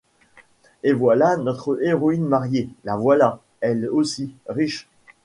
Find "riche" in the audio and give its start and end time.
4.49-4.89